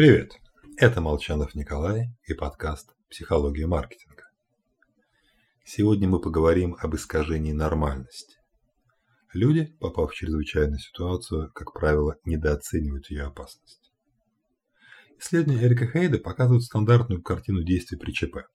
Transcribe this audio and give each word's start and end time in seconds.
Привет! 0.00 0.32
Это 0.78 1.02
Молчанов 1.02 1.54
Николай 1.54 2.08
и 2.26 2.32
подкаст 2.32 2.88
«Психология 3.10 3.66
маркетинга». 3.66 4.22
Сегодня 5.62 6.08
мы 6.08 6.20
поговорим 6.20 6.74
об 6.80 6.94
искажении 6.94 7.52
нормальности. 7.52 8.36
Люди, 9.34 9.76
попав 9.78 10.10
в 10.10 10.14
чрезвычайную 10.14 10.78
ситуацию, 10.78 11.52
как 11.52 11.74
правило, 11.74 12.16
недооценивают 12.24 13.10
ее 13.10 13.24
опасность. 13.24 13.92
Исследования 15.18 15.66
Эрика 15.66 15.86
Хейда 15.86 16.16
показывают 16.16 16.64
стандартную 16.64 17.22
картину 17.22 17.62
действий 17.62 17.98
при 17.98 18.12
ЧП. 18.12 18.48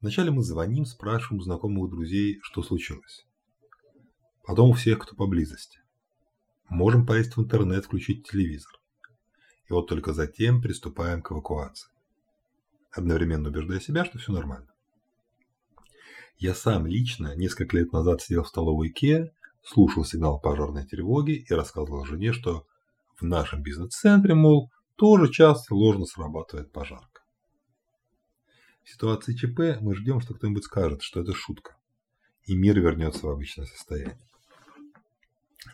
Вначале 0.00 0.30
мы 0.30 0.42
звоним, 0.42 0.86
спрашиваем 0.86 1.42
знакомых 1.42 1.90
друзей, 1.90 2.38
что 2.40 2.62
случилось. 2.62 3.26
Потом 4.46 4.70
у 4.70 4.72
всех, 4.72 5.00
кто 5.00 5.14
поблизости. 5.14 5.80
Можем 6.70 7.04
полезть 7.04 7.36
в 7.36 7.42
интернет, 7.42 7.84
включить 7.84 8.26
телевизор 8.26 8.79
и 9.70 9.72
вот 9.72 9.86
только 9.86 10.12
затем 10.12 10.60
приступаем 10.60 11.22
к 11.22 11.30
эвакуации. 11.30 11.88
Одновременно 12.90 13.50
убеждая 13.50 13.78
себя, 13.78 14.04
что 14.04 14.18
все 14.18 14.32
нормально. 14.32 14.68
Я 16.38 16.54
сам 16.54 16.86
лично 16.86 17.36
несколько 17.36 17.76
лет 17.76 17.92
назад 17.92 18.20
сидел 18.20 18.42
в 18.42 18.48
столовой 18.48 18.88
Икеа, 18.88 19.30
слушал 19.62 20.04
сигнал 20.04 20.40
пожарной 20.40 20.86
тревоги 20.86 21.44
и 21.48 21.54
рассказывал 21.54 22.04
жене, 22.04 22.32
что 22.32 22.66
в 23.16 23.22
нашем 23.22 23.62
бизнес-центре, 23.62 24.34
мол, 24.34 24.72
тоже 24.96 25.30
часто 25.30 25.72
ложно 25.74 26.04
срабатывает 26.04 26.72
пожарка. 26.72 27.22
В 28.82 28.90
ситуации 28.90 29.34
ЧП 29.34 29.80
мы 29.80 29.94
ждем, 29.94 30.20
что 30.20 30.34
кто-нибудь 30.34 30.64
скажет, 30.64 31.02
что 31.02 31.20
это 31.20 31.32
шутка, 31.32 31.76
и 32.44 32.56
мир 32.56 32.80
вернется 32.80 33.26
в 33.26 33.30
обычное 33.30 33.66
состояние. 33.66 34.18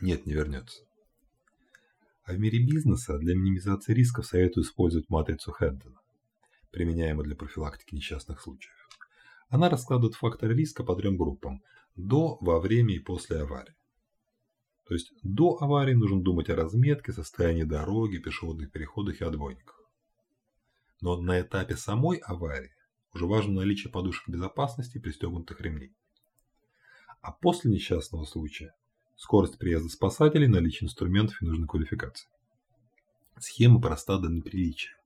Нет, 0.02 0.26
не 0.26 0.34
вернется. 0.34 0.82
А 2.26 2.32
в 2.32 2.38
мире 2.38 2.58
бизнеса 2.58 3.18
для 3.18 3.34
минимизации 3.34 3.94
рисков 3.94 4.26
советую 4.26 4.64
использовать 4.64 5.08
матрицу 5.08 5.52
Хеддена, 5.52 6.00
применяемую 6.72 7.24
для 7.24 7.36
профилактики 7.36 7.94
несчастных 7.94 8.40
случаев. 8.40 8.74
Она 9.48 9.70
раскладывает 9.70 10.16
факторы 10.16 10.54
риска 10.54 10.84
по 10.84 10.94
трем 10.96 11.16
группам– 11.16 11.62
до, 11.96 12.36
во 12.40 12.60
время 12.60 12.94
и 12.94 12.98
после 12.98 13.40
аварии. 13.40 13.74
То 14.84 14.94
есть 14.94 15.12
до 15.22 15.56
аварии 15.60 15.94
нужно 15.94 16.22
думать 16.22 16.48
о 16.50 16.56
разметке, 16.56 17.12
состоянии 17.12 17.64
дороги, 17.64 18.18
пешеходных 18.18 18.70
переходах 18.70 19.20
и 19.20 19.24
отбойниках. 19.24 19.82
Но 21.00 21.20
на 21.20 21.40
этапе 21.40 21.76
самой 21.76 22.18
аварии 22.18 22.72
уже 23.12 23.26
важно 23.26 23.54
наличие 23.54 23.90
подушек 23.90 24.28
безопасности 24.28 24.98
и 24.98 25.00
пристегнутых 25.00 25.60
ремней. 25.60 25.94
А 27.20 27.32
после 27.32 27.70
несчастного 27.70 28.24
случая 28.24 28.74
скорость 29.16 29.58
приезда 29.58 29.88
спасателей, 29.88 30.46
наличие 30.46 30.86
инструментов 30.86 31.40
и 31.40 31.44
нужной 31.44 31.66
квалификации. 31.66 32.28
Схема 33.38 33.80
проста 33.80 34.18
до 34.18 34.28
неприличия. 34.28 34.96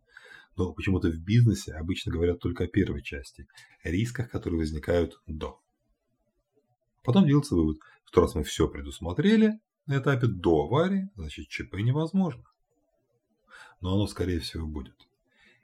Но 0.57 0.73
почему-то 0.73 1.09
в 1.09 1.19
бизнесе 1.19 1.73
обычно 1.73 2.13
говорят 2.13 2.41
только 2.41 2.65
о 2.65 2.69
первой 2.69 3.03
части– 3.03 3.47
рисках, 3.85 4.31
которые 4.31 4.59
возникают 4.59 5.21
до. 5.27 5.61
Потом 7.03 7.27
делается 7.27 7.55
вывод, 7.55 7.79
что 8.05 8.21
раз 8.21 8.35
мы 8.35 8.43
все 8.43 8.69
предусмотрели 8.69 9.59
на 9.87 9.99
этапе 9.99 10.27
до 10.27 10.65
аварии, 10.65 11.09
значит 11.15 11.49
ЧП 11.49 11.75
невозможно. 11.77 12.45
Но 13.81 13.95
оно 13.95 14.07
скорее 14.07 14.41
всего 14.41 14.67
будет. 14.67 14.97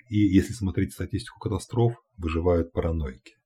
И 0.09 0.19
если 0.19 0.53
смотреть 0.53 0.93
статистику 0.93 1.39
катастроф, 1.41 2.03
выживают 2.17 2.73
параноики. 2.73 3.37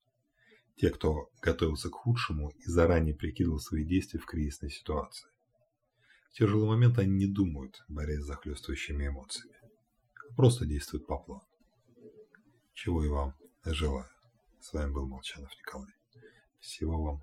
Те, 0.81 0.89
кто 0.89 1.28
готовился 1.42 1.91
к 1.91 1.95
худшему 1.95 2.48
и 2.48 2.64
заранее 2.64 3.14
прикидывал 3.14 3.59
свои 3.59 3.84
действия 3.84 4.19
в 4.19 4.25
кризисной 4.25 4.70
ситуации. 4.70 5.28
В 6.31 6.33
тяжелый 6.33 6.67
момент 6.67 6.98
они 6.98 7.12
не 7.12 7.27
думают, 7.27 7.84
борясь 7.89 8.22
с 8.22 8.27
захлестывающими 8.27 9.09
эмоциями. 9.09 9.61
Просто 10.37 10.64
действуют 10.64 11.06
по 11.06 11.19
плану. 11.19 11.45
Чего 12.72 13.05
и 13.05 13.09
вам 13.09 13.34
желаю. 13.67 14.09
С 14.62 14.72
вами 14.72 14.91
был 14.91 15.06
Молчанов 15.06 15.55
Николай. 15.59 15.92
Всего 16.60 17.03
вам 17.03 17.22